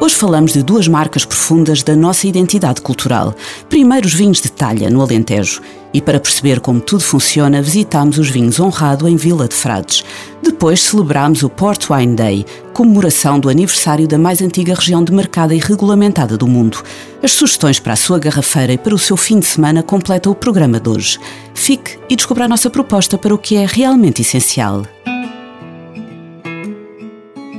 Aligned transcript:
Hoje 0.00 0.14
falamos 0.14 0.52
de 0.52 0.62
duas 0.62 0.86
marcas 0.86 1.24
profundas 1.24 1.82
da 1.82 1.96
nossa 1.96 2.28
identidade 2.28 2.80
cultural. 2.80 3.34
Primeiro, 3.68 4.06
os 4.06 4.14
vinhos 4.14 4.40
de 4.40 4.48
talha, 4.48 4.88
no 4.88 5.02
Alentejo. 5.02 5.60
E 5.92 6.00
para 6.00 6.20
perceber 6.20 6.60
como 6.60 6.80
tudo 6.80 7.00
funciona, 7.00 7.60
visitámos 7.60 8.16
os 8.16 8.30
vinhos 8.30 8.60
Honrado 8.60 9.08
em 9.08 9.16
Vila 9.16 9.48
de 9.48 9.56
Frades. 9.56 10.04
Depois 10.40 10.82
celebramos 10.82 11.42
o 11.42 11.50
Port 11.50 11.90
Wine 11.90 12.14
Day, 12.14 12.46
comemoração 12.72 13.40
do 13.40 13.48
aniversário 13.48 14.06
da 14.06 14.16
mais 14.16 14.40
antiga 14.40 14.72
região 14.72 15.02
de 15.02 15.12
mercado 15.12 15.52
e 15.52 15.58
regulamentada 15.58 16.36
do 16.36 16.46
mundo. 16.46 16.80
As 17.20 17.32
sugestões 17.32 17.80
para 17.80 17.94
a 17.94 17.96
sua 17.96 18.20
garrafeira 18.20 18.72
e 18.72 18.78
para 18.78 18.94
o 18.94 18.98
seu 18.98 19.16
fim 19.16 19.40
de 19.40 19.46
semana 19.46 19.82
completam 19.82 20.30
o 20.30 20.36
programa 20.36 20.78
de 20.78 20.88
hoje. 20.88 21.18
Fique 21.54 21.98
e 22.08 22.14
descubra 22.14 22.44
a 22.44 22.48
nossa 22.48 22.70
proposta 22.70 23.18
para 23.18 23.34
o 23.34 23.38
que 23.38 23.56
é 23.56 23.66
realmente 23.66 24.22
essencial. 24.22 24.84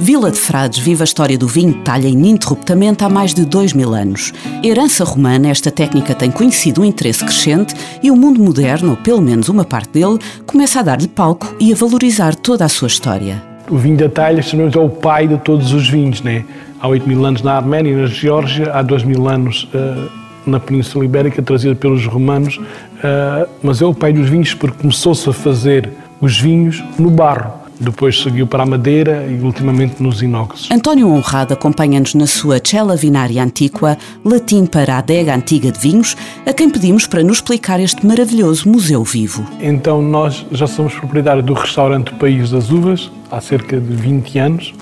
Vila 0.01 0.31
de 0.31 0.37
Frades 0.39 0.79
vive 0.79 1.01
a 1.01 1.03
história 1.03 1.37
do 1.37 1.45
vinho 1.45 1.73
de 1.73 1.79
talha 1.81 2.07
ininterruptamente 2.07 3.03
há 3.03 3.09
mais 3.09 3.33
de 3.33 3.43
dois 3.43 3.73
mil 3.73 3.93
anos. 3.93 4.31
Herança 4.63 5.03
romana, 5.03 5.49
esta 5.49 5.69
técnica 5.69 6.15
tem 6.15 6.31
conhecido 6.31 6.81
um 6.81 6.85
interesse 6.85 7.19
crescente 7.19 7.75
e 8.01 8.09
o 8.09 8.15
mundo 8.15 8.41
moderno, 8.41 8.91
ou 8.91 8.95
pelo 8.95 9.21
menos 9.21 9.49
uma 9.49 9.65
parte 9.65 9.91
dele, 9.91 10.17
começa 10.47 10.79
a 10.79 10.83
dar-lhe 10.83 11.09
palco 11.09 11.53
e 11.59 11.73
a 11.73 11.75
valorizar 11.75 12.33
toda 12.33 12.63
a 12.63 12.69
sua 12.69 12.87
história. 12.87 13.43
O 13.69 13.77
vinho 13.77 13.97
da 13.97 14.07
talha 14.07 14.41
chamamos 14.41 14.73
é 14.73 14.79
o 14.79 14.87
pai 14.87 15.27
de 15.27 15.37
todos 15.39 15.73
os 15.73 15.89
vinhos, 15.89 16.21
né? 16.21 16.45
Há 16.79 16.87
8 16.87 17.05
mil 17.05 17.25
anos 17.25 17.41
na 17.41 17.57
Arménia 17.57 17.97
na 17.97 18.07
Geórgia, 18.07 18.71
há 18.71 18.81
2 18.81 19.03
mil 19.03 19.27
anos 19.27 19.69
uh, 19.73 20.09
na 20.45 20.61
Península 20.61 21.03
Ibérica, 21.03 21.41
trazido 21.41 21.75
pelos 21.75 22.05
romanos, 22.05 22.55
uh, 22.55 23.49
mas 23.61 23.81
é 23.81 23.85
o 23.85 23.93
pai 23.93 24.13
dos 24.13 24.29
vinhos 24.29 24.53
porque 24.53 24.77
começou-se 24.77 25.29
a 25.29 25.33
fazer 25.33 25.89
os 26.21 26.39
vinhos 26.39 26.81
no 26.97 27.11
barro. 27.11 27.58
Depois 27.79 28.21
seguiu 28.21 28.45
para 28.45 28.63
a 28.63 28.65
madeira 28.65 29.25
e 29.25 29.41
ultimamente 29.41 30.03
nos 30.03 30.21
inox. 30.21 30.69
António 30.69 31.07
Honrado 31.09 31.53
acompanha-nos 31.53 32.13
na 32.13 32.27
sua 32.27 32.59
Cella 32.61 32.95
Vinária 32.95 33.41
Antiqua, 33.41 33.97
latim 34.23 34.65
para 34.65 34.95
a 34.95 34.97
adega 34.97 35.33
antiga 35.33 35.71
de 35.71 35.79
vinhos, 35.79 36.17
a 36.45 36.51
quem 36.51 36.69
pedimos 36.69 37.07
para 37.07 37.23
nos 37.23 37.37
explicar 37.37 37.79
este 37.79 38.05
maravilhoso 38.05 38.67
museu 38.67 39.03
vivo. 39.03 39.45
Então 39.61 40.01
nós 40.01 40.45
já 40.51 40.67
somos 40.67 40.93
proprietários 40.93 41.45
do 41.45 41.53
restaurante 41.53 42.13
País 42.15 42.51
das 42.51 42.69
Uvas 42.69 43.09
há 43.31 43.39
cerca 43.39 43.79
de 43.79 43.95
20 43.95 44.39
anos. 44.39 44.73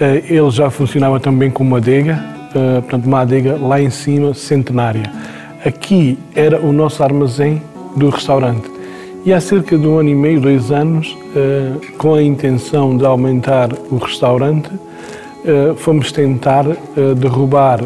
Eh, 0.00 0.24
ele 0.28 0.50
já 0.50 0.68
funcionava 0.68 1.20
também 1.20 1.50
como 1.50 1.76
adega, 1.76 2.22
eh, 2.54 2.80
portanto 2.80 3.06
uma 3.06 3.20
adega 3.20 3.56
lá 3.56 3.80
em 3.80 3.90
cima, 3.90 4.34
centenária. 4.34 5.10
Aqui 5.64 6.18
era 6.34 6.60
o 6.60 6.72
nosso 6.72 7.02
armazém 7.02 7.62
do 7.96 8.08
restaurante. 8.08 8.75
E 9.26 9.32
há 9.32 9.40
cerca 9.40 9.76
de 9.76 9.84
um 9.84 9.98
ano 9.98 10.08
e 10.08 10.14
meio, 10.14 10.40
dois 10.40 10.70
anos, 10.70 11.18
eh, 11.34 11.72
com 11.98 12.14
a 12.14 12.22
intenção 12.22 12.96
de 12.96 13.04
aumentar 13.04 13.70
o 13.90 13.96
restaurante, 13.96 14.70
eh, 15.44 15.74
fomos 15.78 16.12
tentar 16.12 16.64
eh, 16.64 16.76
derrubar 17.16 17.80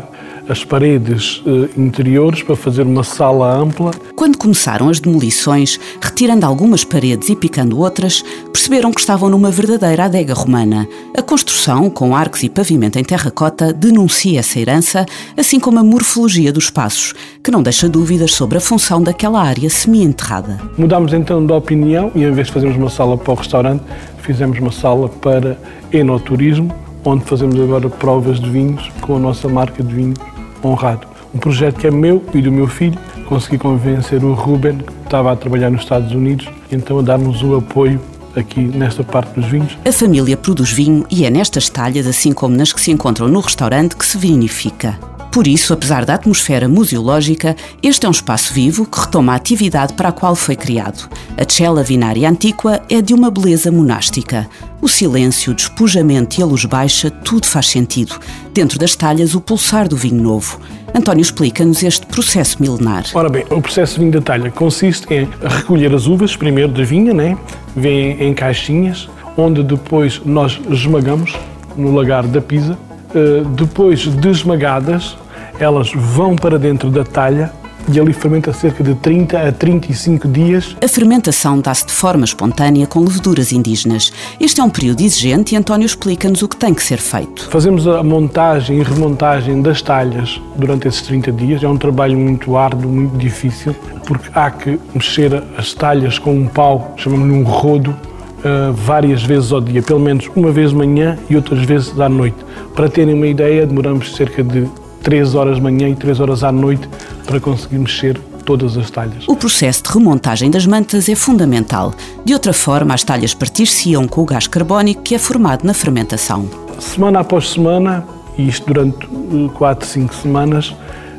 as 0.51 0.65
paredes 0.65 1.43
interiores 1.77 2.43
para 2.43 2.56
fazer 2.56 2.83
uma 2.83 3.05
sala 3.05 3.56
ampla. 3.56 3.93
Quando 4.16 4.37
começaram 4.37 4.88
as 4.88 4.99
demolições, 4.99 5.78
retirando 6.03 6.44
algumas 6.44 6.83
paredes 6.83 7.28
e 7.28 7.37
picando 7.37 7.78
outras, 7.78 8.25
perceberam 8.53 8.91
que 8.91 9.00
estavam 9.00 9.31
numa 9.31 9.50
verdadeira 9.50 10.06
adega 10.06 10.34
romana. 10.34 10.89
A 11.16 11.22
construção, 11.22 11.89
com 11.89 12.16
arcos 12.16 12.43
e 12.43 12.49
pavimento 12.49 12.99
em 12.99 13.05
terracota, 13.05 13.72
denuncia 13.72 14.41
essa 14.41 14.59
herança, 14.59 15.06
assim 15.37 15.60
como 15.60 15.78
a 15.78 15.84
morfologia 15.84 16.53
dos 16.53 16.65
espaços, 16.65 17.15
que 17.43 17.50
não 17.50 17.62
deixa 17.62 17.89
dúvidas 17.89 18.34
sobre 18.34 18.59
a 18.59 18.60
função 18.60 19.03
daquela 19.03 19.41
área 19.41 19.71
semi-enterrada. 19.71 20.60
Mudámos 20.77 21.12
então 21.12 21.47
de 21.47 21.53
opinião 21.53 22.10
e, 22.15 22.25
em 22.25 22.33
vez 22.33 22.49
de 22.49 22.53
fazermos 22.53 22.77
uma 22.77 22.91
sala 22.91 23.16
para 23.16 23.33
o 23.33 23.37
restaurante, 23.37 23.84
fizemos 24.19 24.59
uma 24.59 24.72
sala 24.72 25.09
para 25.09 25.56
enoturismo, 25.93 26.75
onde 27.05 27.25
fazemos 27.25 27.59
agora 27.59 27.89
provas 27.89 28.41
de 28.41 28.50
vinhos 28.50 28.91
com 29.00 29.16
a 29.16 29.19
nossa 29.19 29.49
marca 29.49 29.83
de 29.83 29.94
vinhos 29.94 30.19
honrado. 30.62 31.06
Um 31.34 31.38
projeto 31.38 31.78
que 31.78 31.87
é 31.87 31.91
meu 31.91 32.25
e 32.34 32.41
do 32.43 32.50
meu 32.50 32.66
filho. 32.66 32.98
Consegui 33.26 33.59
convencer 33.59 34.25
o 34.25 34.34
Ruben, 34.34 34.78
que 34.78 34.93
estava 35.04 35.32
a 35.32 35.37
trabalhar 35.37 35.71
nos 35.71 35.82
Estados 35.82 36.12
Unidos, 36.12 36.48
então 36.72 36.98
a 36.98 37.03
dar-nos 37.03 37.43
o 37.43 37.56
apoio 37.56 38.00
aqui 38.34 38.60
nesta 38.60 39.04
parte 39.04 39.38
dos 39.38 39.47
vinhos. 39.47 39.76
A 39.84 39.93
família 39.93 40.37
produz 40.37 40.72
vinho 40.72 41.06
e 41.10 41.25
é 41.25 41.31
nestas 41.31 41.69
talhas, 41.69 42.06
assim 42.06 42.32
como 42.32 42.56
nas 42.56 42.72
que 42.72 42.81
se 42.81 42.91
encontram 42.91 43.28
no 43.28 43.41
restaurante, 43.41 43.97
que 43.97 44.04
se 44.04 44.19
vinifica. 44.19 44.98
Por 45.30 45.46
isso, 45.46 45.72
apesar 45.72 46.04
da 46.04 46.14
atmosfera 46.14 46.68
museológica, 46.68 47.54
este 47.82 48.04
é 48.04 48.08
um 48.08 48.12
espaço 48.12 48.52
vivo 48.52 48.84
que 48.84 48.98
retoma 48.98 49.32
a 49.32 49.36
atividade 49.36 49.94
para 49.94 50.08
a 50.08 50.12
qual 50.12 50.34
foi 50.34 50.56
criado. 50.56 51.08
A 51.36 51.50
Cella 51.50 51.82
Vinária 51.84 52.28
Antiqua 52.28 52.82
é 52.91 53.00
de 53.00 53.14
uma 53.14 53.30
beleza 53.30 53.70
monástica. 53.70 54.48
O 54.82 54.88
silêncio, 54.88 55.52
o 55.52 55.54
despojamento 55.54 56.41
e 56.41 56.42
a 56.42 56.46
luz 56.46 56.64
baixa, 56.64 57.10
tudo 57.10 57.46
faz 57.46 57.68
sentido. 57.68 58.18
Dentro 58.52 58.78
das 58.78 58.96
talhas, 58.96 59.34
o 59.34 59.41
pulsar 59.41 59.86
do 59.86 59.96
vinho 59.96 60.20
novo. 60.20 60.58
António, 60.92 61.22
explica-nos 61.22 61.82
este 61.82 62.04
processo 62.06 62.60
milenar. 62.60 63.04
Ora 63.14 63.28
bem, 63.28 63.44
o 63.50 63.62
processo 63.62 63.94
de 63.94 64.00
vinho 64.00 64.12
da 64.12 64.20
talha 64.20 64.50
consiste 64.50 65.06
em 65.14 65.28
recolher 65.41 65.94
as 65.94 66.06
uvas, 66.06 66.34
primeiro 66.34 66.72
da 66.72 66.82
vinha, 66.82 67.14
né? 67.14 67.38
vem 67.76 68.20
em 68.20 68.34
caixinhas, 68.34 69.08
onde 69.36 69.62
depois 69.62 70.20
nós 70.24 70.60
esmagamos 70.68 71.34
no 71.76 71.94
lagar 71.94 72.26
da 72.26 72.41
pisa. 72.41 72.76
Uh, 73.15 73.44
depois 73.50 74.00
de 74.00 74.28
esmagadas, 74.28 75.16
elas 75.59 75.93
vão 75.93 76.37
para 76.37 76.59
dentro 76.59 76.91
da 76.91 77.04
talha 77.04 77.53
e 77.93 77.98
ali 77.98 78.12
fermenta 78.12 78.53
cerca 78.53 78.82
de 78.84 78.94
30 78.94 79.48
a 79.48 79.53
35 79.53 80.28
dias. 80.28 80.76
A 80.82 80.88
fermentação 80.88 81.60
dá-se 81.60 81.87
de 81.87 81.93
forma 81.93 82.25
espontânea 82.25 82.87
com 82.87 83.00
leveduras 83.00 83.53
indígenas. 83.53 84.12
Este 84.38 84.60
é 84.60 84.65
um 84.65 84.71
período 84.71 85.00
exigente 85.00 85.54
e 85.54 85.59
António 85.59 85.87
explica-nos 85.87 86.43
o 86.43 86.48
que 86.48 86.56
tem 86.56 86.72
que 86.72 86.82
ser 86.82 86.98
feito. 86.98 87.48
Fazemos 87.50 87.87
a 87.87 88.03
montagem 88.03 88.78
e 88.78 88.82
remontagem 88.82 89.60
das 89.60 89.82
talhas 89.82 90.41
durante 90.56 90.88
esses 90.88 91.03
30 91.03 91.32
dias. 91.32 91.62
É 91.62 91.69
um 91.69 91.77
trabalho 91.77 92.16
muito 92.19 92.56
árduo, 92.56 92.91
muito 92.91 93.16
difícil, 93.16 93.75
porque 94.06 94.31
há 94.34 94.50
que 94.50 94.78
mexer 94.94 95.42
as 95.56 95.72
talhas 95.75 96.19
com 96.19 96.34
um 96.34 96.47
pau, 96.47 96.94
chamamos-lhe 96.97 97.34
um 97.34 97.44
rodo, 97.44 97.97
Uh, 98.41 98.73
várias 98.73 99.23
vezes 99.23 99.53
ao 99.53 99.61
dia, 99.61 99.83
pelo 99.83 100.01
menos 100.01 100.27
uma 100.34 100.51
vez 100.51 100.71
de 100.71 100.77
manhã 100.77 101.19
e 101.28 101.37
outras 101.37 101.62
vezes 101.65 102.01
à 102.01 102.09
noite. 102.09 102.39
Para 102.75 102.89
terem 102.89 103.15
uma 103.15 103.27
ideia, 103.27 103.67
demoramos 103.67 104.17
cerca 104.17 104.43
de 104.43 104.67
3 105.03 105.34
horas 105.34 105.56
de 105.56 105.62
manhã 105.62 105.89
e 105.89 105.95
3 105.95 106.21
horas 106.21 106.43
à 106.43 106.51
noite 106.51 106.89
para 107.27 107.39
conseguir 107.39 107.78
mexer 107.78 108.19
todas 108.45 108.77
as 108.77 108.91
talhas. 108.91 109.28
O 109.28 109.37
processo 109.37 109.83
de 109.83 109.91
remontagem 109.91 110.51
das 110.51 110.67
mantas 110.67 111.09
é 111.09 111.15
fundamental. 111.15 111.93
De 112.25 112.33
outra 112.33 112.53
forma, 112.53 112.95
as 112.95 113.05
talhas 113.05 113.34
partir-se-iam 113.34 114.09
com 114.09 114.23
o 114.23 114.25
gás 114.25 114.47
carbónico 114.47 115.03
que 115.03 115.15
é 115.15 115.19
formado 115.19 115.65
na 115.65 115.75
fermentação. 115.75 116.49
Semana 116.78 117.21
após 117.21 117.51
semana, 117.51 118.05
e 118.37 118.49
isto 118.49 118.67
durante 118.67 119.07
4, 119.55 119.87
5 119.87 120.15
semanas, 120.15 120.75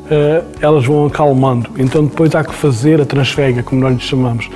eh, 0.09 0.43
elas 0.59 0.85
vão 0.85 1.05
acalmando. 1.05 1.69
Então 1.77 2.03
depois 2.03 2.35
há 2.35 2.43
que 2.43 2.53
fazer 2.53 2.99
a 2.99 3.05
transfega, 3.05 3.63
como 3.63 3.81
nós 3.81 3.93
lhe 3.93 4.01
chamamos. 4.01 4.49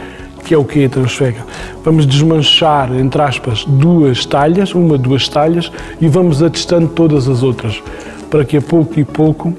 Que 0.45 0.53
é 0.53 0.57
o 0.57 0.63
que 0.63 0.85
a 0.85 0.89
transfega? 0.89 1.43
Vamos 1.83 2.05
desmanchar, 2.05 2.95
entre 2.95 3.21
aspas, 3.21 3.65
duas 3.65 4.25
talhas, 4.25 4.73
uma, 4.75 4.97
duas 4.97 5.27
talhas, 5.27 5.71
e 5.99 6.07
vamos 6.07 6.43
atestando 6.43 6.87
todas 6.87 7.27
as 7.27 7.41
outras 7.41 7.81
para 8.29 8.45
que 8.45 8.57
a 8.57 8.61
pouco 8.61 8.99
e 8.99 9.03
pouco 9.03 9.53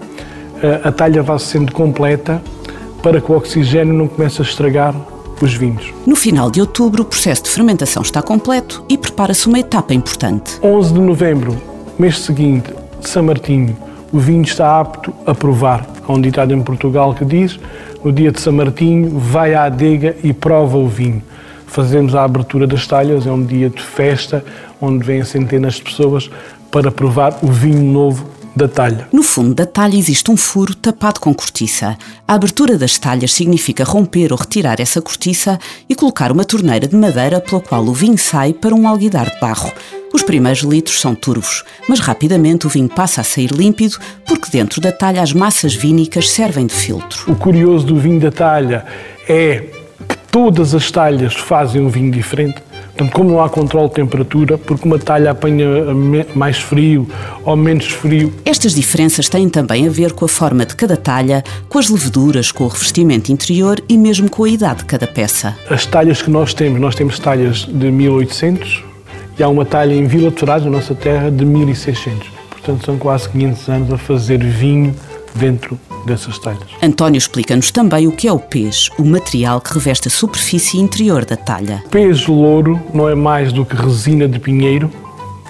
eh, 0.62 0.80
a 0.84 0.92
talha 0.92 1.22
vá 1.22 1.38
sendo 1.38 1.72
completa 1.72 2.40
para 3.02 3.20
que 3.20 3.30
o 3.30 3.36
oxigênio 3.36 3.92
não 3.92 4.06
comece 4.06 4.40
a 4.40 4.44
estragar 4.44 4.94
os 5.40 5.54
vinhos. 5.54 5.92
No 6.06 6.16
final 6.16 6.50
de 6.50 6.60
outubro, 6.60 7.02
o 7.02 7.06
processo 7.06 7.44
de 7.44 7.50
fermentação 7.50 8.02
está 8.02 8.22
completo 8.22 8.84
e 8.88 8.96
prepara-se 8.96 9.46
uma 9.46 9.58
etapa 9.58 9.92
importante. 9.92 10.58
11 10.62 10.92
de 10.92 11.00
novembro, 11.00 11.56
mês 11.98 12.18
seguinte, 12.18 12.72
São 13.00 13.22
Martinho, 13.24 13.76
o 14.12 14.18
vinho 14.18 14.42
está 14.42 14.80
apto 14.80 15.12
a 15.26 15.34
provar. 15.34 15.86
Há 16.06 16.12
um 16.12 16.20
ditado 16.20 16.54
em 16.54 16.62
Portugal 16.62 17.14
que 17.14 17.24
diz: 17.24 17.58
no 18.06 18.12
dia 18.12 18.30
de 18.30 18.40
São 18.40 18.52
Martinho, 18.52 19.18
vai 19.18 19.52
à 19.52 19.64
adega 19.64 20.14
e 20.22 20.32
prova 20.32 20.78
o 20.78 20.86
vinho. 20.86 21.20
Fazemos 21.66 22.14
a 22.14 22.22
abertura 22.22 22.64
das 22.64 22.86
talhas, 22.86 23.26
é 23.26 23.32
um 23.32 23.44
dia 23.44 23.68
de 23.68 23.82
festa, 23.82 24.44
onde 24.80 25.04
vêm 25.04 25.24
centenas 25.24 25.74
de 25.74 25.82
pessoas 25.82 26.30
para 26.70 26.92
provar 26.92 27.36
o 27.42 27.48
vinho 27.48 27.82
novo 27.82 28.30
da 28.54 28.68
talha. 28.68 29.08
No 29.12 29.24
fundo 29.24 29.52
da 29.54 29.66
talha 29.66 29.96
existe 29.96 30.30
um 30.30 30.36
furo 30.36 30.72
tapado 30.76 31.18
com 31.18 31.34
cortiça. 31.34 31.98
A 32.28 32.34
abertura 32.34 32.78
das 32.78 32.96
talhas 32.96 33.32
significa 33.32 33.82
romper 33.82 34.32
ou 34.32 34.38
retirar 34.38 34.78
essa 34.78 35.02
cortiça 35.02 35.58
e 35.88 35.94
colocar 35.96 36.30
uma 36.30 36.44
torneira 36.44 36.86
de 36.86 36.94
madeira 36.94 37.40
pela 37.40 37.60
qual 37.60 37.84
o 37.84 37.92
vinho 37.92 38.16
sai 38.16 38.52
para 38.52 38.72
um 38.72 38.86
alguidar 38.86 39.28
de 39.28 39.40
barro. 39.40 39.72
Os 40.16 40.22
primeiros 40.22 40.62
litros 40.62 40.98
são 40.98 41.14
turvos, 41.14 41.62
mas 41.86 42.00
rapidamente 42.00 42.66
o 42.66 42.70
vinho 42.70 42.88
passa 42.88 43.20
a 43.20 43.24
sair 43.24 43.50
límpido 43.50 43.98
porque 44.26 44.50
dentro 44.50 44.80
da 44.80 44.90
talha 44.90 45.20
as 45.20 45.34
massas 45.34 45.74
vínicas 45.74 46.30
servem 46.30 46.64
de 46.64 46.72
filtro. 46.72 47.30
O 47.30 47.36
curioso 47.36 47.84
do 47.84 47.96
vinho 47.96 48.18
da 48.18 48.32
talha 48.32 48.86
é 49.28 49.64
que 50.08 50.16
todas 50.32 50.74
as 50.74 50.90
talhas 50.90 51.34
fazem 51.34 51.82
um 51.82 51.90
vinho 51.90 52.10
diferente. 52.10 52.62
Portanto, 52.94 53.12
como 53.12 53.28
não 53.28 53.42
há 53.42 53.50
controle 53.50 53.88
de 53.88 53.94
temperatura, 53.96 54.56
porque 54.56 54.88
uma 54.88 54.98
talha 54.98 55.32
apanha 55.32 55.66
mais 56.34 56.56
frio 56.56 57.06
ou 57.44 57.54
menos 57.54 57.88
frio. 57.88 58.32
Estas 58.42 58.74
diferenças 58.74 59.28
têm 59.28 59.50
também 59.50 59.86
a 59.86 59.90
ver 59.90 60.14
com 60.14 60.24
a 60.24 60.28
forma 60.28 60.64
de 60.64 60.74
cada 60.74 60.96
talha, 60.96 61.44
com 61.68 61.78
as 61.78 61.90
leveduras, 61.90 62.50
com 62.50 62.64
o 62.64 62.68
revestimento 62.68 63.30
interior 63.30 63.82
e 63.86 63.98
mesmo 63.98 64.30
com 64.30 64.44
a 64.44 64.48
idade 64.48 64.78
de 64.78 64.86
cada 64.86 65.06
peça. 65.06 65.54
As 65.68 65.84
talhas 65.84 66.22
que 66.22 66.30
nós 66.30 66.54
temos, 66.54 66.80
nós 66.80 66.94
temos 66.94 67.18
talhas 67.18 67.66
de 67.66 67.90
1800 67.90 68.85
e 69.38 69.42
há 69.42 69.48
uma 69.48 69.64
talha 69.64 69.94
em 69.94 70.06
Vila 70.06 70.30
Toraz, 70.30 70.64
na 70.64 70.70
nossa 70.70 70.94
terra, 70.94 71.30
de 71.30 71.44
1600. 71.44 72.28
Portanto, 72.50 72.84
são 72.84 72.98
quase 72.98 73.28
500 73.28 73.68
anos 73.68 73.92
a 73.92 73.98
fazer 73.98 74.42
vinho 74.42 74.94
dentro 75.34 75.78
dessas 76.06 76.38
talhas. 76.38 76.62
António 76.82 77.18
explica-nos 77.18 77.70
também 77.70 78.06
o 78.06 78.12
que 78.12 78.26
é 78.26 78.32
o 78.32 78.38
pez, 78.38 78.88
o 78.98 79.04
material 79.04 79.60
que 79.60 79.74
reveste 79.74 80.08
a 80.08 80.10
superfície 80.10 80.78
interior 80.78 81.24
da 81.24 81.36
talha. 81.36 81.82
Pez 81.90 82.26
louro 82.26 82.80
não 82.94 83.08
é 83.08 83.14
mais 83.14 83.52
do 83.52 83.64
que 83.64 83.76
resina 83.76 84.26
de 84.26 84.38
pinheiro 84.38 84.90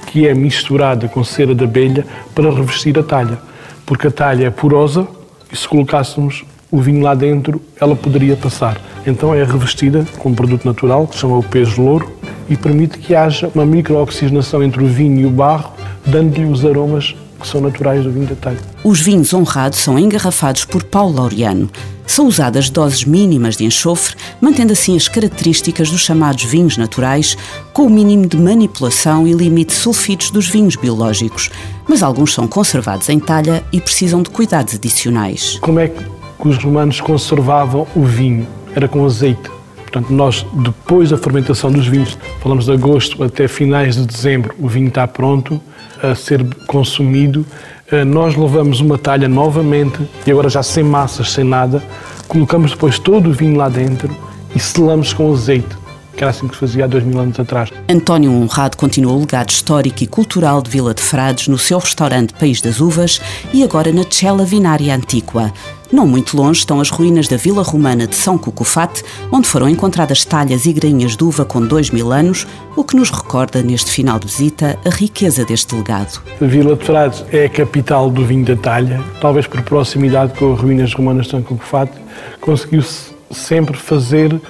que 0.07 0.27
é 0.27 0.35
misturada 0.35 1.09
com 1.09 1.23
cera 1.23 1.55
de 1.55 1.65
abelha 1.65 2.07
para 2.35 2.51
revestir 2.51 2.99
a 2.99 3.03
talha, 3.03 3.39
porque 3.85 4.07
a 4.07 4.11
talha 4.11 4.47
é 4.47 4.51
porosa 4.51 5.07
e 5.53 5.57
se 5.57 5.69
colocássemos 5.69 6.45
o 6.71 6.81
vinho 6.81 7.03
lá 7.03 7.15
dentro, 7.15 7.61
ela 7.81 7.95
poderia 7.95 8.37
passar. 8.37 8.81
Então 9.07 9.33
é 9.33 9.45
revestida 9.45 10.05
com 10.19 10.31
um 10.31 10.35
produto 10.35 10.65
natural, 10.65 11.07
que 11.07 11.15
se 11.15 11.21
chama 11.21 11.39
o 11.39 11.43
pez 11.43 11.77
louro, 11.77 12.11
e 12.49 12.57
permite 12.57 12.99
que 12.99 13.15
haja 13.15 13.51
uma 13.55 13.65
microoxigenação 13.65 14.63
entre 14.63 14.83
o 14.83 14.87
vinho 14.87 15.21
e 15.21 15.27
o 15.27 15.31
barro, 15.31 15.73
dando-lhe 16.05 16.45
os 16.45 16.65
aromas 16.65 17.15
que 17.41 17.47
são 17.47 17.61
naturais 17.61 18.03
do 18.03 18.11
vinho 18.11 18.27
da 18.27 18.35
talha. 18.35 18.59
Os 18.83 19.01
vinhos 19.01 19.33
honrados 19.33 19.79
são 19.79 19.99
engarrafados 19.99 20.65
por 20.65 20.83
Paulo 20.83 21.17
Laureano. 21.17 21.71
São 22.07 22.27
usadas 22.27 22.71
doses 22.71 23.05
mínimas 23.05 23.57
de 23.57 23.65
enxofre, 23.65 24.17
mantendo 24.41 24.73
assim 24.73 24.97
as 24.97 25.09
características 25.09 25.91
dos 25.91 26.01
chamados 26.01 26.45
vinhos 26.45 26.77
naturais, 26.77 27.37
com 27.73 27.87
o 27.87 27.91
mínimo 27.91 28.27
de 28.27 28.37
manipulação 28.37 29.27
e 29.27 29.33
limite 29.33 29.75
de 29.75 29.81
sulfitos 29.81 30.31
dos 30.31 30.49
vinhos 30.49 30.77
biológicos. 30.77 31.51
Mas 31.89 32.03
alguns 32.03 32.33
são 32.33 32.47
conservados 32.47 33.09
em 33.09 33.19
talha 33.19 33.63
e 33.73 33.81
precisam 33.81 34.23
de 34.23 34.31
cuidados 34.31 34.75
adicionais. 34.75 35.59
Como 35.61 35.81
é 35.81 35.89
que 35.89 36.05
os 36.45 36.57
romanos 36.59 37.01
conservavam 37.01 37.87
o 37.95 38.05
vinho? 38.05 38.47
Era 38.77 38.87
com 38.87 39.05
azeite. 39.05 39.51
Portanto, 39.77 40.13
nós, 40.13 40.47
depois 40.53 41.11
da 41.11 41.17
fermentação 41.17 41.73
dos 41.73 41.87
vinhos, 41.87 42.19
falamos 42.43 42.67
de 42.67 42.73
agosto 42.73 43.25
até 43.25 43.49
finais 43.49 43.97
de 43.97 44.05
dezembro, 44.05 44.55
o 44.59 44.69
vinho 44.69 44.89
está 44.89 45.09
pronto 45.09 45.61
a 46.03 46.15
ser 46.15 46.45
consumido. 46.67 47.47
Eh, 47.91 48.05
nós 48.05 48.37
levamos 48.37 48.81
uma 48.81 48.99
talha 48.99 49.29
novamente, 49.29 49.99
e 50.27 50.31
agora 50.31 50.51
já 50.51 50.63
sem 50.63 50.85
massas, 50.85 51.33
sem 51.33 51.45
nada, 51.45 51.83
colocamos 52.29 52.73
depois 52.73 52.99
todo 52.99 53.31
o 53.31 53.33
vinho 53.33 53.57
lá 53.57 53.69
dentro 53.71 54.15
e 54.55 54.61
selamos 54.61 55.13
com 55.13 55.33
azeite 55.33 55.75
que 56.17 56.25
era 56.25 56.31
assim 56.31 56.49
que 56.49 56.55
se 56.55 56.61
fazia 56.61 56.85
há 56.85 56.87
dois 56.87 57.05
mil 57.05 57.21
anos 57.21 57.39
atrás. 57.39 57.71
António 57.89 58.33
Honrado 58.33 58.77
continua 58.77 59.13
o 59.13 59.21
legado 59.21 59.51
histórico 59.51 60.03
e 60.03 60.07
cultural 60.07 60.63
de 60.63 60.71
Vila 60.71 60.95
de 60.95 61.03
Frades 61.03 61.47
no 61.47 61.59
seu 61.59 61.79
restaurante 61.79 62.33
País 62.33 62.61
das 62.61 62.81
Uvas 62.81 63.21
e 63.53 63.63
agora 63.63 63.93
na 63.93 64.03
Cella 64.11 64.45
Vinária 64.45 64.95
Antiqua. 64.95 65.53
Não 65.91 66.07
muito 66.07 66.37
longe 66.37 66.61
estão 66.61 66.81
as 66.81 66.91
ruínas 66.91 67.29
da 67.29 67.37
Vila 67.37 67.63
Romana 67.63 68.07
de 68.07 68.17
São 68.17 68.37
Cucufate, 68.37 69.05
onde 69.31 69.47
foram 69.47 69.69
encontradas 69.69 70.25
talhas 70.25 70.67
e 70.67 70.73
grainhas 70.73 71.17
de 71.17 71.23
uva 71.23 71.45
com 71.45 71.61
dois 71.65 71.91
mil 71.91 72.13
anos, 72.13 72.47
o 72.75 72.83
que 72.83 72.97
nos 72.97 73.11
recorda, 73.11 73.63
neste 73.63 73.91
final 73.91 74.19
de 74.19 74.27
visita, 74.27 74.77
a 74.85 74.91
riqueza 74.91 75.45
deste 75.45 75.75
legado. 75.77 76.21
A 76.41 76.45
Vila 76.45 76.75
de 76.75 76.85
Frades 76.85 77.25
é 77.33 77.45
a 77.45 77.49
capital 77.49 78.11
do 78.11 78.25
vinho 78.25 78.45
da 78.45 78.57
talha, 78.57 79.01
talvez 79.21 79.47
por 79.47 79.63
proximidade 79.63 80.33
com 80.37 80.53
as 80.53 80.61
ruínas 80.61 80.93
romanas 80.93 81.27
de 81.27 81.31
São 81.31 81.43
Cucufate, 81.43 81.93
conseguiu-se 82.41 83.15
sempre 83.31 83.77
fazer 83.77 84.33
uh, 84.33 84.41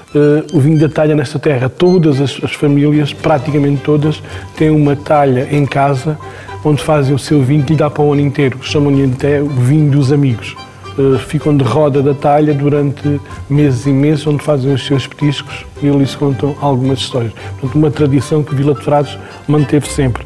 o 0.52 0.60
vinho 0.60 0.78
da 0.78 0.88
talha 0.88 1.14
nesta 1.14 1.38
terra. 1.38 1.68
Todas 1.68 2.20
as, 2.20 2.38
as, 2.42 2.52
famílias, 2.52 3.12
praticamente 3.12 3.82
todas, 3.82 4.22
têm 4.56 4.70
uma 4.70 4.96
talha 4.96 5.48
em 5.50 5.64
casa 5.66 6.18
onde 6.64 6.82
fazem 6.82 7.14
o 7.14 7.18
seu 7.18 7.42
vinho 7.42 7.62
que 7.62 7.74
dá 7.74 7.88
para 7.88 8.02
o 8.02 8.12
ano 8.12 8.22
inteiro. 8.22 8.58
Chamam-lhe 8.62 9.04
até 9.04 9.40
o 9.40 9.48
vinho 9.48 9.90
dos 9.90 10.12
amigos. 10.12 10.56
Uh, 10.98 11.18
ficam 11.18 11.54
de 11.54 11.62
roda 11.62 12.02
da 12.02 12.14
talha 12.14 12.54
durante 12.54 13.20
meses 13.50 13.84
e 13.86 13.90
meses, 13.90 14.26
onde 14.26 14.42
fazem 14.42 14.72
os 14.72 14.84
seus 14.84 15.06
petiscos 15.06 15.66
e 15.82 15.88
ali 15.88 16.06
se 16.06 16.16
contam 16.16 16.56
algumas 16.60 17.00
histórias. 17.00 17.32
Portanto, 17.60 17.74
uma 17.74 17.90
tradição 17.90 18.42
que 18.42 18.54
Vila 18.54 18.74
de 18.74 18.82
Frades 18.82 19.18
manteve 19.46 19.86
sempre. 19.88 20.24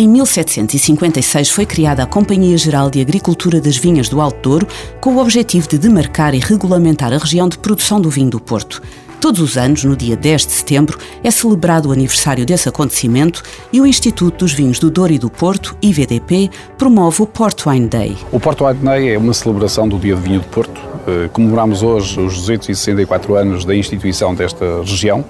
Em 0.00 0.06
1756 0.08 1.50
foi 1.50 1.66
criada 1.66 2.04
a 2.04 2.06
Companhia 2.06 2.56
Geral 2.56 2.88
de 2.88 3.00
Agricultura 3.00 3.60
das 3.60 3.76
Vinhas 3.76 4.08
do 4.08 4.20
Alto 4.20 4.40
Douro, 4.48 4.68
com 5.00 5.16
o 5.16 5.18
objetivo 5.18 5.68
de 5.68 5.76
demarcar 5.76 6.36
e 6.36 6.38
regulamentar 6.38 7.12
a 7.12 7.18
região 7.18 7.48
de 7.48 7.58
produção 7.58 8.00
do 8.00 8.08
vinho 8.08 8.30
do 8.30 8.38
Porto. 8.38 8.80
Todos 9.20 9.40
os 9.40 9.56
anos, 9.56 9.82
no 9.82 9.96
dia 9.96 10.16
10 10.16 10.46
de 10.46 10.52
setembro, 10.52 10.96
é 11.24 11.30
celebrado 11.30 11.88
o 11.88 11.92
aniversário 11.92 12.46
desse 12.46 12.68
acontecimento 12.68 13.42
e 13.72 13.80
o 13.80 13.86
Instituto 13.86 14.38
dos 14.38 14.52
Vinhos 14.52 14.78
do 14.78 14.90
Douro 14.90 15.12
e 15.12 15.18
do 15.18 15.28
Porto, 15.28 15.76
IVDP, 15.82 16.48
promove 16.76 17.22
o 17.22 17.26
Port 17.26 17.66
Wine 17.66 17.88
Day. 17.88 18.16
O 18.30 18.38
Port 18.38 18.60
Wine 18.60 18.74
Day 18.74 19.14
é 19.14 19.18
uma 19.18 19.34
celebração 19.34 19.88
do 19.88 19.98
Dia 19.98 20.14
do 20.14 20.20
Vinho 20.20 20.40
do 20.40 20.46
Porto. 20.46 20.80
Eh, 21.08 21.28
comemoramos 21.32 21.82
hoje 21.82 22.20
os 22.20 22.34
264 22.34 23.34
anos 23.34 23.64
da 23.64 23.74
instituição 23.74 24.34
desta 24.34 24.80
região, 24.80 25.24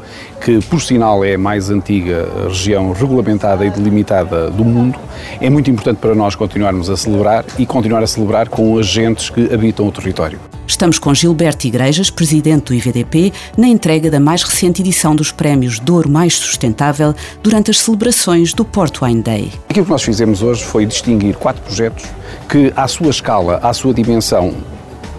que, 0.45 0.61
por 0.67 0.83
sinal, 0.83 1.25
é 1.25 1.35
a 1.35 1.39
mais 1.39 1.71
antiga 1.71 2.29
região 2.49 2.93
regulamentada 2.93 3.65
e 3.65 3.71
delimitada 3.71 4.51
do 4.51 4.65
mundo. 4.65 4.99
É 5.41 5.49
muito 5.49 5.71
importante 5.71 5.99
para 5.99 6.15
nós 6.15 6.35
continuarmos 6.35 6.91
a 6.91 6.97
celebrar 6.97 7.45
e 7.59 7.65
continuar 7.65 8.03
a 8.03 8.07
celebrar 8.07 8.49
com 8.49 8.77
agentes 8.77 9.31
que 9.31 9.55
habitam 9.55 9.87
o 9.87 9.93
território. 9.93 10.39
Estamos 10.69 10.99
com 10.99 11.15
Gilberto 11.15 11.67
Igrejas, 11.67 12.11
presidente 12.11 12.67
do 12.67 12.75
IVDP, 12.75 13.33
na 13.57 13.67
entrega 13.67 14.11
da 14.11 14.21
mais 14.21 14.43
recente 14.43 14.83
edição 14.83 15.17
dos 15.17 15.33
prémios 15.33 15.79
Douro 15.79 16.11
Mais 16.11 16.35
Sustentável 16.35 17.15
durante 17.43 17.71
as 17.71 17.79
celebrações 17.79 18.53
do 18.53 18.67
Port 18.67 19.01
Wine 19.01 19.23
Day. 19.23 19.51
Aquilo 19.71 19.87
que 19.87 19.91
nós 19.91 20.03
fizemos 20.03 20.43
hoje 20.43 20.63
foi 20.63 20.85
distinguir 20.85 21.37
quatro 21.37 21.63
projetos 21.63 22.05
que, 22.47 22.71
à 22.77 22.87
sua 22.87 23.09
escala, 23.09 23.57
à 23.63 23.73
sua 23.73 23.95
dimensão, 23.95 24.55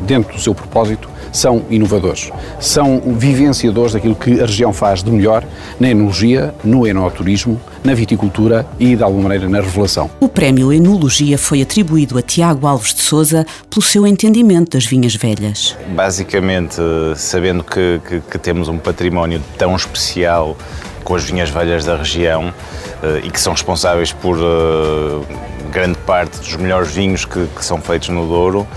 dentro 0.01 0.35
do 0.35 0.39
seu 0.39 0.53
propósito, 0.53 1.09
são 1.31 1.63
inovadores, 1.67 2.29
são 2.59 3.01
vivenciadores 3.17 3.93
daquilo 3.93 4.15
que 4.15 4.39
a 4.39 4.45
região 4.45 4.71
faz 4.71 5.01
de 5.03 5.09
melhor 5.09 5.43
na 5.79 5.89
enologia, 5.89 6.53
no 6.63 6.85
enoturismo, 6.85 7.59
na 7.83 7.93
viticultura 7.93 8.65
e, 8.79 8.95
de 8.95 9.03
alguma 9.03 9.23
maneira, 9.23 9.47
na 9.47 9.61
revelação. 9.61 10.09
O 10.19 10.27
prémio 10.27 10.71
Enologia 10.71 11.37
foi 11.37 11.61
atribuído 11.61 12.17
a 12.17 12.21
Tiago 12.21 12.67
Alves 12.67 12.93
de 12.93 13.01
Souza 13.01 13.45
pelo 13.69 13.81
seu 13.81 14.05
entendimento 14.05 14.71
das 14.71 14.85
vinhas 14.85 15.15
velhas. 15.15 15.75
Basicamente, 15.95 16.75
sabendo 17.15 17.63
que, 17.63 18.01
que, 18.07 18.21
que 18.21 18.37
temos 18.37 18.67
um 18.67 18.77
património 18.77 19.41
tão 19.57 19.75
especial 19.75 20.57
com 21.03 21.15
as 21.15 21.23
vinhas 21.23 21.49
velhas 21.49 21.85
da 21.85 21.95
região 21.95 22.53
eh, 23.01 23.21
e 23.23 23.31
que 23.31 23.39
são 23.39 23.53
responsáveis 23.53 24.11
por 24.11 24.37
eh, 24.37 25.35
grande 25.71 25.97
parte 25.99 26.37
dos 26.37 26.55
melhores 26.55 26.91
vinhos 26.91 27.25
que, 27.25 27.47
que 27.47 27.65
são 27.65 27.81
feitos 27.81 28.09
no 28.09 28.27
Douro, 28.27 28.67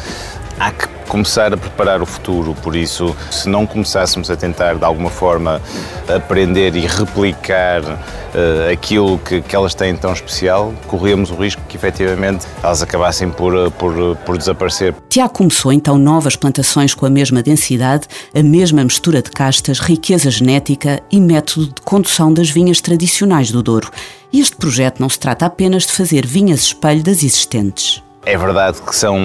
há 0.58 0.70
que 0.70 0.88
começar 1.12 1.52
a 1.52 1.56
preparar 1.58 2.00
o 2.00 2.06
futuro. 2.06 2.54
Por 2.62 2.74
isso, 2.74 3.14
se 3.30 3.48
não 3.48 3.66
começássemos 3.66 4.30
a 4.30 4.36
tentar 4.36 4.76
de 4.76 4.84
alguma 4.84 5.10
forma 5.10 5.60
aprender 6.08 6.74
e 6.74 6.86
replicar 6.86 7.82
uh, 7.82 8.72
aquilo 8.72 9.18
que, 9.18 9.42
que, 9.42 9.54
elas 9.54 9.74
têm 9.74 9.94
tão 9.94 10.12
especial, 10.12 10.72
corríamos 10.86 11.30
o 11.30 11.34
risco 11.34 11.60
que 11.68 11.76
efetivamente 11.76 12.46
elas 12.62 12.82
acabassem 12.82 13.28
por, 13.30 13.54
eh, 13.54 13.70
por, 13.70 13.92
eh, 13.92 14.14
por 14.24 14.38
desaparecer. 14.38 14.94
Tiago 15.10 15.34
começou 15.34 15.72
então 15.72 15.98
novas 15.98 16.34
plantações 16.34 16.94
com 16.94 17.04
a 17.04 17.10
mesma 17.10 17.42
densidade, 17.42 18.06
a 18.34 18.42
mesma 18.42 18.82
mistura 18.82 19.20
de 19.20 19.30
castas, 19.30 19.80
riqueza 19.80 20.30
genética 20.30 21.02
e 21.10 21.20
método 21.20 21.66
de 21.66 21.82
condução 21.82 22.32
das 22.32 22.48
vinhas 22.48 22.80
tradicionais 22.80 23.50
do 23.50 23.62
Douro. 23.62 23.90
E 24.32 24.40
este 24.40 24.56
projeto 24.56 24.98
não 24.98 25.10
se 25.10 25.18
trata 25.18 25.44
apenas 25.44 25.84
de 25.84 25.92
fazer 25.92 26.26
vinhas 26.26 26.60
espelho 26.60 27.02
das 27.02 27.22
existentes. 27.22 28.02
É 28.24 28.36
verdade 28.36 28.80
que 28.80 28.94
são 28.94 29.18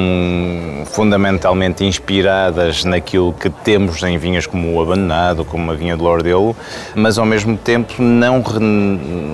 fundamentalmente 0.88 1.86
inspiradas 1.86 2.84
naquilo 2.84 3.32
que 3.32 3.48
temos 3.48 4.02
em 4.02 4.18
vinhas 4.18 4.48
como 4.48 4.74
o 4.74 4.82
Abandonado, 4.82 5.46
como 5.46 5.72
a 5.72 5.76
vinha 5.76 5.96
do 5.96 6.04
Lordelo, 6.04 6.56
mas 6.96 7.20
ao 7.20 7.26
mesmo 7.26 7.56
tempo 7.56 8.02
não 8.02 8.44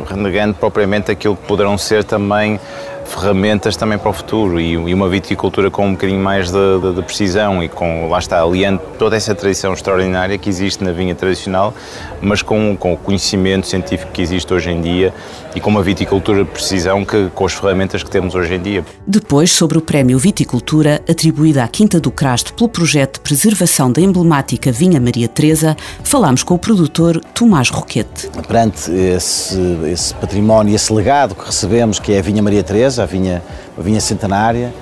renegando 0.06 0.56
propriamente 0.56 1.10
aquilo 1.10 1.38
que 1.38 1.48
poderão 1.48 1.78
ser 1.78 2.04
também 2.04 2.60
ferramentas 3.06 3.76
também 3.78 3.98
para 3.98 4.10
o 4.10 4.14
futuro 4.14 4.60
e 4.60 4.94
uma 4.94 5.08
viticultura 5.08 5.70
com 5.70 5.88
um 5.88 5.92
bocadinho 5.92 6.20
mais 6.20 6.52
de, 6.52 6.80
de, 6.82 6.96
de, 6.96 7.02
precisão 7.02 7.64
e 7.64 7.70
com, 7.70 8.10
lá 8.10 8.20
está, 8.20 8.42
aliando 8.42 8.82
toda 8.98 9.16
essa 9.16 9.36
tradição 9.36 9.74
extraordinária 9.74 10.38
que 10.38 10.50
existe 10.50 10.84
na 10.84 10.92
vinha 10.92 11.14
tradicional, 11.14 11.74
mas 12.22 12.42
com, 12.42 12.76
com 12.76 12.94
o 12.94 12.98
conhecimento 12.98 13.68
científico 13.68 14.12
que 14.12 14.22
existe 14.22 14.54
hoje 14.54 14.72
em 14.72 14.82
dia 14.82 15.14
e 15.56 15.60
com 15.60 15.70
uma 15.70 15.84
viticultura 15.84 16.44
de 16.44 16.50
precisão 16.50 17.06
que, 17.06 17.30
com 17.34 17.46
as 17.46 17.54
ferramentas 17.54 18.04
que 18.04 18.10
temos 18.10 18.36
hoje 18.36 18.56
em 18.56 18.62
dia. 18.62 18.86
Depois, 19.06 19.52
sobre 19.52 19.78
o 19.78 19.82
Prémio 19.82 20.18
Viticultura, 20.18 21.02
atribuído 21.10 21.60
à 21.60 21.68
Quinta 21.68 22.00
do 22.00 22.12
Crasto 22.12 22.54
pelo 22.54 22.70
projeto 22.70 23.16
de 23.16 23.20
preservação 23.22 23.92
da 23.92 24.02
emblemática 24.02 24.72
Vinha 24.72 25.00
Maria 25.00 25.28
Teresa, 25.28 25.76
falámos 26.04 26.44
com 26.44 26.56
o 26.56 26.60
produtor 26.60 27.22
Tomás 27.34 27.70
Roquete. 27.70 28.30
Perante 28.48 28.92
esse, 28.92 29.60
esse 29.92 30.14
património, 30.16 30.76
esse 30.76 30.92
legado 30.92 31.36
que 31.36 31.46
recebemos, 31.46 32.00
que 32.00 32.14
é 32.14 32.20
a 32.20 32.22
Vinha 32.22 32.42
Maria 32.42 32.64
Teresa, 32.64 33.04
a 33.04 33.06
vinha, 33.06 33.44
a 33.78 33.82
vinha 33.82 34.02
centenária, 34.02 34.74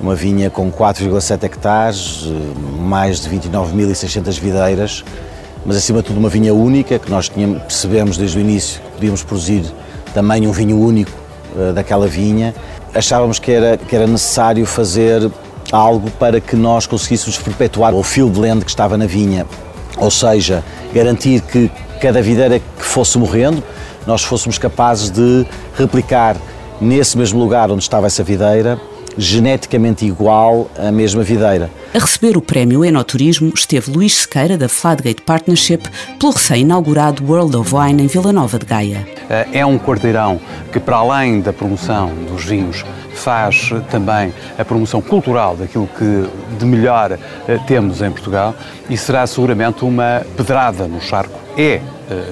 uma 0.00 0.14
vinha 0.14 0.48
com 0.48 0.72
4,7 0.72 1.44
hectares, 1.44 2.24
mais 2.80 3.20
de 3.20 3.28
29.600 3.28 4.40
videiras, 4.40 5.04
mas 5.64 5.76
acima 5.76 6.00
de 6.00 6.06
tudo 6.06 6.18
uma 6.18 6.30
vinha 6.30 6.54
única, 6.54 6.98
que 6.98 7.10
nós 7.10 7.28
tínhamos, 7.28 7.62
percebemos 7.62 8.16
desde 8.16 8.38
o 8.38 8.40
início 8.40 8.80
que 8.80 8.90
podíamos 8.92 9.22
produzir 9.22 9.64
também 10.12 10.46
um 10.46 10.52
vinho 10.52 10.78
único 10.78 11.12
uh, 11.54 11.72
daquela 11.72 12.06
vinha. 12.06 12.54
Achávamos 12.94 13.38
que 13.38 13.50
era, 13.52 13.76
que 13.76 13.94
era 13.94 14.06
necessário 14.06 14.66
fazer 14.66 15.30
algo 15.70 16.10
para 16.12 16.40
que 16.40 16.56
nós 16.56 16.86
conseguíssemos 16.86 17.38
perpetuar 17.38 17.94
o 17.94 18.02
field 18.02 18.38
blend 18.38 18.64
que 18.64 18.70
estava 18.70 18.96
na 18.96 19.06
vinha, 19.06 19.46
ou 19.96 20.10
seja, 20.10 20.64
garantir 20.92 21.40
que 21.42 21.70
cada 22.00 22.20
videira 22.22 22.58
que 22.58 22.84
fosse 22.84 23.18
morrendo, 23.18 23.62
nós 24.06 24.22
fôssemos 24.22 24.58
capazes 24.58 25.10
de 25.10 25.46
replicar 25.76 26.36
nesse 26.80 27.16
mesmo 27.16 27.38
lugar 27.38 27.70
onde 27.70 27.82
estava 27.82 28.06
essa 28.06 28.24
videira, 28.24 28.80
geneticamente 29.16 30.06
igual 30.06 30.70
à 30.78 30.90
mesma 30.90 31.22
videira. 31.22 31.70
A 31.92 31.98
receber 31.98 32.36
o 32.36 32.40
prémio 32.40 32.84
Enoturismo 32.84 33.52
esteve 33.54 33.90
Luís 33.90 34.14
Sequeira, 34.14 34.56
da 34.56 34.68
Fladgate 34.68 35.22
Partnership, 35.22 35.82
pelo 36.18 36.32
recém-inaugurado 36.32 37.24
World 37.24 37.56
of 37.56 37.74
Wine 37.74 38.04
em 38.04 38.06
Vila 38.06 38.32
Nova 38.32 38.58
de 38.58 38.64
Gaia. 38.64 39.19
Eh, 39.30 39.60
é 39.60 39.66
um 39.66 39.78
quarteirão 39.78 40.40
que, 40.72 40.80
para 40.80 40.96
além 40.96 41.40
da 41.40 41.52
promoção 41.52 42.12
dos 42.28 42.44
vinhos, 42.44 42.84
faz 43.14 43.70
também 43.88 44.34
a 44.58 44.64
promoção 44.64 45.00
cultural 45.00 45.56
daquilo 45.56 45.88
que 45.96 46.28
de 46.58 46.66
melhor 46.66 47.12
eh, 47.12 47.58
temos 47.66 48.02
em 48.02 48.10
Portugal 48.10 48.54
e 48.88 48.96
será 48.96 49.24
seguramente 49.28 49.84
uma 49.84 50.22
pedrada 50.36 50.88
no 50.88 51.00
charco. 51.00 51.38
É 51.56 51.80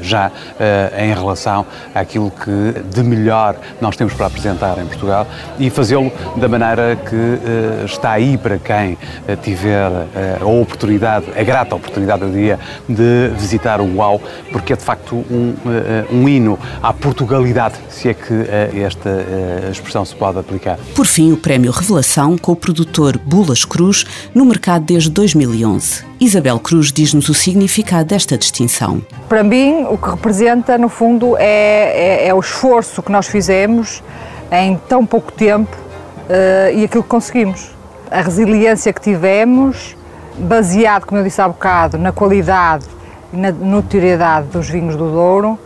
já 0.00 0.30
eh, 0.58 1.06
em 1.06 1.14
relação 1.14 1.66
àquilo 1.94 2.30
que 2.30 2.80
de 2.94 3.02
melhor 3.02 3.56
nós 3.80 3.96
temos 3.96 4.14
para 4.14 4.26
apresentar 4.26 4.78
em 4.78 4.86
Portugal 4.86 5.26
e 5.58 5.70
fazê-lo 5.70 6.12
da 6.36 6.48
maneira 6.48 6.96
que 6.96 7.14
eh, 7.14 7.84
está 7.84 8.12
aí 8.12 8.36
para 8.36 8.58
quem 8.58 8.98
tiver 9.42 9.90
a 10.40 10.44
oportunidade, 10.44 11.26
a 11.36 11.42
grata 11.42 11.74
oportunidade, 11.74 12.22
eu 12.22 12.30
diria, 12.30 12.58
de 12.88 13.30
visitar 13.36 13.80
o 13.80 13.96
UAU, 13.96 14.20
porque 14.52 14.72
é 14.72 14.76
de 14.76 14.82
facto 14.82 15.16
um, 15.16 15.54
um 16.10 16.28
hino 16.28 16.58
à 16.82 16.92
Portugalidade, 16.92 17.76
se 17.88 18.08
é 18.08 18.14
que 18.14 18.46
esta 18.82 19.10
expressão 19.70 20.04
se 20.04 20.14
pode 20.14 20.38
aplicar. 20.38 20.78
Por 20.94 21.06
fim, 21.06 21.32
o 21.32 21.36
Prémio 21.36 21.70
Revelação 21.70 22.36
com 22.38 22.52
o 22.52 22.56
produtor 22.56 23.18
Bulas 23.18 23.64
Cruz 23.64 24.04
no 24.34 24.44
mercado 24.44 24.84
desde 24.84 25.10
2011. 25.10 26.07
Isabel 26.20 26.58
Cruz 26.58 26.90
diz-nos 26.90 27.28
o 27.28 27.34
significado 27.34 28.06
desta 28.06 28.36
distinção. 28.36 29.00
Para 29.28 29.44
mim, 29.44 29.86
o 29.88 29.96
que 29.96 30.10
representa, 30.10 30.76
no 30.76 30.88
fundo, 30.88 31.36
é, 31.36 32.24
é, 32.24 32.28
é 32.28 32.34
o 32.34 32.40
esforço 32.40 33.00
que 33.02 33.12
nós 33.12 33.28
fizemos 33.28 34.02
em 34.50 34.76
tão 34.88 35.06
pouco 35.06 35.30
tempo 35.30 35.76
uh, 35.76 36.76
e 36.76 36.84
aquilo 36.84 37.04
que 37.04 37.08
conseguimos. 37.08 37.70
A 38.10 38.20
resiliência 38.20 38.92
que 38.92 39.00
tivemos, 39.00 39.96
baseado, 40.36 41.04
como 41.04 41.20
eu 41.20 41.24
disse 41.24 41.40
há 41.40 41.46
bocado, 41.46 41.96
na 41.96 42.10
qualidade 42.10 42.86
e 43.32 43.36
na 43.36 43.52
notoriedade 43.52 44.48
dos 44.48 44.68
vinhos 44.68 44.96
do 44.96 45.12
Douro, 45.12 45.56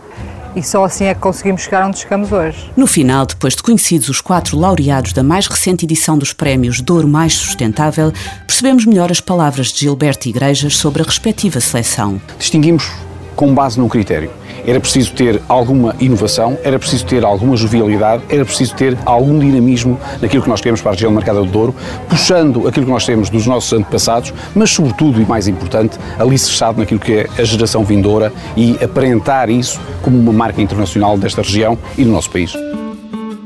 e 0.55 0.63
só 0.63 0.83
assim 0.83 1.05
é 1.05 1.13
que 1.13 1.19
conseguimos 1.19 1.61
chegar 1.61 1.87
onde 1.87 1.99
chegamos 1.99 2.31
hoje. 2.31 2.71
No 2.75 2.87
final, 2.87 3.25
depois 3.25 3.55
de 3.55 3.63
conhecidos 3.63 4.09
os 4.09 4.21
quatro 4.21 4.57
laureados 4.57 5.13
da 5.13 5.23
mais 5.23 5.47
recente 5.47 5.85
edição 5.85 6.17
dos 6.17 6.33
prémios 6.33 6.81
Douro 6.81 7.07
Mais 7.07 7.33
Sustentável, 7.33 8.11
percebemos 8.45 8.85
melhor 8.85 9.11
as 9.11 9.19
palavras 9.19 9.67
de 9.67 9.81
Gilberto 9.81 10.27
Igrejas 10.27 10.75
sobre 10.77 11.01
a 11.01 11.05
respectiva 11.05 11.59
seleção. 11.59 12.21
Distinguimos 12.37 12.89
com 13.35 13.53
base 13.53 13.79
num 13.79 13.87
critério. 13.87 14.31
Era 14.65 14.79
preciso 14.79 15.13
ter 15.13 15.41
alguma 15.49 15.95
inovação, 15.99 16.57
era 16.63 16.79
preciso 16.79 17.05
ter 17.05 17.23
alguma 17.25 17.57
jovialidade, 17.57 18.23
era 18.29 18.45
preciso 18.45 18.75
ter 18.75 18.97
algum 19.05 19.37
dinamismo 19.37 19.99
naquilo 20.21 20.41
que 20.41 20.49
nós 20.49 20.61
queremos 20.61 20.81
para 20.81 20.91
a 20.91 20.93
região 20.93 21.11
marcada 21.11 21.39
do 21.39 21.45
Douro, 21.45 21.75
puxando 22.07 22.67
aquilo 22.67 22.85
que 22.85 22.91
nós 22.91 23.05
temos 23.05 23.29
dos 23.29 23.45
nossos 23.45 23.73
antepassados, 23.73 24.33
mas 24.55 24.69
sobretudo 24.69 25.21
e 25.21 25.25
mais 25.25 25.47
importante, 25.47 25.97
alicerçado 26.17 26.79
naquilo 26.79 26.99
que 26.99 27.13
é 27.13 27.27
a 27.37 27.43
geração 27.43 27.83
vindoura 27.83 28.31
e 28.55 28.77
aparentar 28.81 29.49
isso 29.49 29.79
como 30.01 30.17
uma 30.17 30.33
marca 30.33 30.61
internacional 30.61 31.17
desta 31.17 31.41
região 31.41 31.77
e 31.97 32.05
do 32.05 32.11
nosso 32.11 32.29
país. 32.29 32.53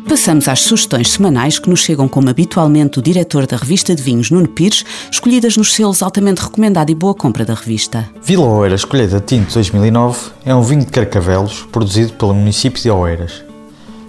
Passamos 0.08 0.48
às 0.48 0.62
sugestões 0.62 1.12
semanais 1.12 1.60
que 1.60 1.70
nos 1.70 1.82
chegam 1.82 2.08
como 2.08 2.30
habitualmente 2.30 2.98
o 2.98 3.02
diretor 3.02 3.46
da 3.46 3.58
revista 3.58 3.94
de 3.94 4.02
vinhos, 4.02 4.32
Nuno 4.32 4.48
Pires, 4.48 4.86
escolhidas 5.12 5.58
nos 5.58 5.74
selos 5.74 6.02
altamente 6.02 6.42
recomendado 6.42 6.90
e 6.90 6.96
boa 6.96 7.14
compra 7.14 7.44
da 7.44 7.54
revista. 7.54 8.10
Vila 8.24 8.46
Oeiras 8.46 8.86
Colheita 8.86 9.20
Tinto 9.20 9.54
2009 9.54 10.32
é 10.46 10.56
um 10.56 10.62
vinho 10.62 10.86
de 10.86 10.92
Carcavelos 10.92 11.68
produzido 11.74 12.14
pelo 12.14 12.34
município 12.34 12.82
de 12.82 12.90
Oeiras. 12.90 13.44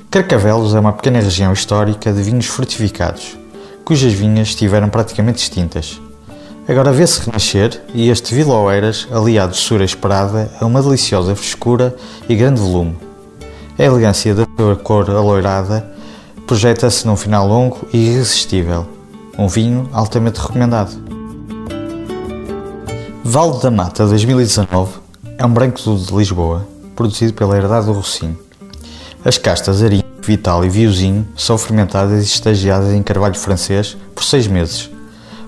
Carcavelos 0.08 0.72
é 0.72 0.78
uma 0.78 0.92
pequena 0.92 1.18
região 1.18 1.52
histórica 1.52 2.12
de 2.12 2.22
vinhos 2.22 2.46
fortificados, 2.46 3.36
cujas 3.84 4.12
vinhas 4.12 4.48
estiveram 4.48 4.88
praticamente 4.88 5.42
extintas. 5.42 6.00
Agora 6.68 6.92
vê-se 6.92 7.26
renascer 7.26 7.82
e 7.92 8.08
este 8.08 8.32
Vila 8.36 8.54
Oeiras, 8.54 9.08
aliado 9.10 9.52
de 9.52 9.58
sura 9.58 9.84
esperada, 9.84 10.48
é 10.60 10.64
uma 10.64 10.80
deliciosa 10.80 11.34
frescura 11.34 11.96
e 12.28 12.36
grande 12.36 12.60
volume 12.60 13.08
a 13.78 13.84
elegância 13.84 14.34
da 14.34 14.47
sua 14.58 14.74
cor 14.74 15.08
alourada 15.08 15.88
projeta-se 16.44 17.06
num 17.06 17.14
final 17.14 17.46
longo 17.46 17.86
e 17.92 18.08
irresistível. 18.08 18.88
Um 19.38 19.46
vinho 19.46 19.88
altamente 19.92 20.40
recomendado. 20.40 20.90
Vale 23.22 23.60
da 23.60 23.70
Mata 23.70 24.04
2019 24.04 24.94
é 25.38 25.46
um 25.46 25.52
branco 25.54 25.78
de 25.80 26.12
Lisboa, 26.12 26.66
produzido 26.96 27.34
pela 27.34 27.56
Herdade 27.56 27.86
do 27.86 27.92
Rocinho. 27.92 28.36
As 29.24 29.38
castas 29.38 29.80
Arinho, 29.80 30.02
Vital 30.22 30.64
e 30.64 30.68
Viozinho 30.68 31.24
são 31.36 31.56
fermentadas 31.56 32.24
e 32.24 32.26
estagiadas 32.26 32.92
em 32.92 33.02
carvalho 33.02 33.36
francês 33.36 33.96
por 34.12 34.24
seis 34.24 34.48
meses. 34.48 34.90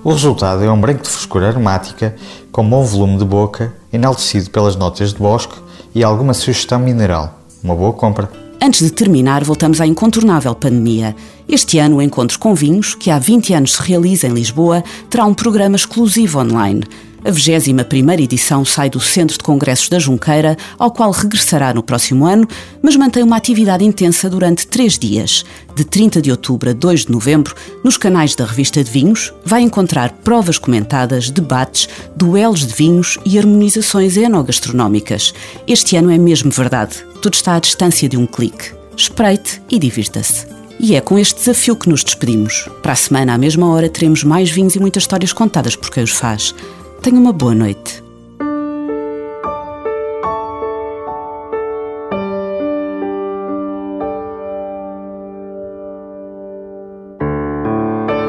O 0.05 0.12
resultado 0.12 0.62
é 0.62 0.71
um 0.71 0.81
branco 0.81 1.02
de 1.02 1.11
frescura 1.11 1.49
aromática 1.49 2.14
com 2.52 2.69
bom 2.69 2.85
volume 2.85 3.19
de 3.19 3.25
boca, 3.25 3.75
enaltecido 3.93 4.50
pelas 4.50 4.76
notas 4.76 5.12
de 5.12 5.19
bosque 5.19 5.57
e 5.93 6.05
alguma 6.05 6.33
sugestão 6.33 6.79
mineral. 6.79 7.40
Uma 7.61 7.75
boa 7.75 7.93
compra. 7.93 8.39
Antes 8.62 8.83
de 8.83 8.93
terminar, 8.93 9.43
voltamos 9.43 9.81
à 9.81 9.87
incontornável 9.87 10.55
pandemia. 10.55 11.17
Este 11.49 11.79
ano, 11.79 11.97
o 11.97 12.02
Encontro 12.02 12.38
com 12.38 12.55
Vinhos, 12.55 12.95
que 12.95 13.11
há 13.11 13.19
20 13.19 13.55
anos 13.55 13.73
se 13.73 13.83
realiza 13.83 14.26
em 14.26 14.35
Lisboa, 14.35 14.85
terá 15.09 15.25
um 15.25 15.33
programa 15.33 15.76
exclusivo 15.76 16.38
online. 16.38 16.83
A 17.25 17.31
21 17.31 18.11
edição 18.23 18.62
sai 18.62 18.90
do 18.90 19.00
Centro 19.00 19.38
de 19.38 19.45
Congressos 19.45 19.88
da 19.88 19.99
Junqueira, 19.99 20.59
ao 20.79 20.90
qual 20.90 21.11
regressará 21.11 21.73
no 21.73 21.83
próximo 21.83 22.26
ano, 22.26 22.47
mas 22.83 22.97
mantém 22.97 23.23
uma 23.23 23.37
atividade 23.37 23.83
intensa 23.85 24.29
durante 24.29 24.67
três 24.67 24.99
dias. 24.99 25.43
De 25.75 25.83
30 25.83 26.21
de 26.21 26.31
outubro 26.31 26.69
a 26.69 26.73
2 26.75 27.07
de 27.07 27.12
novembro, 27.12 27.55
nos 27.83 27.97
canais 27.97 28.35
da 28.35 28.45
Revista 28.45 28.85
de 28.85 28.90
Vinhos, 28.90 29.33
vai 29.43 29.62
encontrar 29.62 30.12
provas 30.23 30.59
comentadas, 30.59 31.31
debates, 31.31 31.88
duelos 32.14 32.67
de 32.67 32.75
vinhos 32.75 33.19
e 33.25 33.38
harmonizações 33.38 34.19
enogastronómicas. 34.19 35.33
Este 35.67 35.97
ano 35.97 36.11
é 36.11 36.19
mesmo 36.19 36.50
verdade. 36.50 37.10
Tudo 37.21 37.35
está 37.35 37.57
à 37.57 37.59
distância 37.59 38.09
de 38.09 38.17
um 38.17 38.27
clique. 38.27 38.73
Espreite 38.97 39.61
e 39.71 39.79
divirta-se. 39.79 40.47
E 40.79 40.97
é 40.97 41.03
com 41.03 41.19
este 41.19 41.39
desafio 41.39 41.77
que 41.77 41.87
nos 41.87 42.03
despedimos. 42.03 42.67
Para 42.83 42.93
a 42.93 42.97
semana, 42.97 43.35
à 43.35 43.39
mesma 43.39 43.69
hora, 43.69 43.91
teremos 43.91 44.25
mais 44.25 44.50
vinhos 44.50 44.75
e 44.75 44.81
muitas 44.81 45.03
histórias 45.03 45.31
contadas 45.31 45.77
por 45.77 45.91
quem 45.91 46.03
os 46.03 46.12
faz. 46.12 46.55
Tenha 47.03 47.21
uma 47.21 47.33
boa 47.33 47.55
noite. 47.55 48.03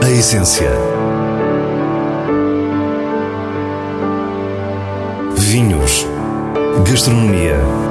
A 0.03 0.11
essência. 0.11 0.71
Vinhos. 5.37 6.05
Gastronomia. 6.85 7.90